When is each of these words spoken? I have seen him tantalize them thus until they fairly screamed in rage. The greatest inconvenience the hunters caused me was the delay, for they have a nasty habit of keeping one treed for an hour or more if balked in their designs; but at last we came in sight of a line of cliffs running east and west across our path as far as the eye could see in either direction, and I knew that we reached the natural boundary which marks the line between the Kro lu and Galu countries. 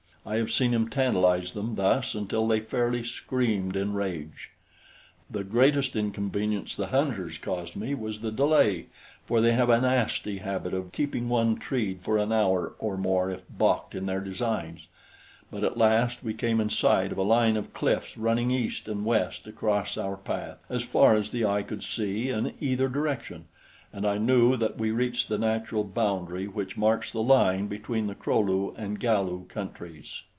I 0.23 0.35
have 0.37 0.51
seen 0.51 0.71
him 0.71 0.87
tantalize 0.87 1.53
them 1.53 1.73
thus 1.73 2.13
until 2.13 2.45
they 2.47 2.59
fairly 2.59 3.03
screamed 3.03 3.75
in 3.75 3.93
rage. 3.93 4.51
The 5.31 5.43
greatest 5.43 5.95
inconvenience 5.95 6.75
the 6.75 6.85
hunters 6.87 7.39
caused 7.39 7.75
me 7.75 7.95
was 7.95 8.19
the 8.19 8.31
delay, 8.31 8.85
for 9.25 9.41
they 9.41 9.53
have 9.53 9.69
a 9.71 9.81
nasty 9.81 10.37
habit 10.37 10.75
of 10.75 10.91
keeping 10.91 11.27
one 11.27 11.55
treed 11.55 12.01
for 12.03 12.19
an 12.19 12.31
hour 12.31 12.75
or 12.77 12.97
more 12.97 13.31
if 13.31 13.41
balked 13.49 13.95
in 13.95 14.05
their 14.05 14.21
designs; 14.21 14.85
but 15.49 15.63
at 15.63 15.75
last 15.75 16.23
we 16.23 16.35
came 16.35 16.61
in 16.61 16.69
sight 16.69 17.11
of 17.11 17.17
a 17.17 17.23
line 17.23 17.57
of 17.57 17.73
cliffs 17.73 18.15
running 18.15 18.51
east 18.51 18.87
and 18.87 19.03
west 19.03 19.47
across 19.47 19.97
our 19.97 20.17
path 20.17 20.59
as 20.69 20.83
far 20.83 21.15
as 21.15 21.31
the 21.31 21.43
eye 21.45 21.63
could 21.63 21.83
see 21.83 22.29
in 22.29 22.53
either 22.61 22.87
direction, 22.87 23.45
and 23.93 24.05
I 24.07 24.17
knew 24.17 24.55
that 24.55 24.77
we 24.77 24.89
reached 24.89 25.27
the 25.27 25.37
natural 25.37 25.83
boundary 25.83 26.47
which 26.47 26.77
marks 26.77 27.11
the 27.11 27.21
line 27.21 27.67
between 27.67 28.07
the 28.07 28.15
Kro 28.15 28.39
lu 28.39 28.73
and 28.77 28.97
Galu 28.97 29.43
countries. 29.49 30.21